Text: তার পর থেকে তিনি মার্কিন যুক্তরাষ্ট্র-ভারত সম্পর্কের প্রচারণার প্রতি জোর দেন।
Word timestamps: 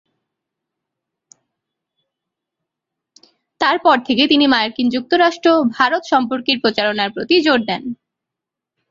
তার 3.61 3.77
পর 3.79 3.97
থেকে 4.07 4.23
তিনি 4.27 4.45
মার্কিন 4.47 4.87
যুক্তরাষ্ট্র-ভারত 4.89 6.03
সম্পর্কের 6.05 6.57
প্রচারণার 6.63 7.09
প্রতি 7.11 7.35
জোর 7.45 7.59
দেন। 7.69 7.83